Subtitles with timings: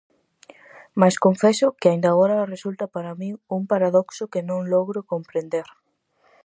[1.01, 5.67] Mais confeso que aínda agora resulta para min un paradoxo que non logro comprender.